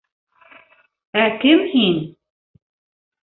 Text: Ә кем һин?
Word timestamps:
Ә 1.25 1.27
кем 1.43 1.61
һин? 1.73 1.99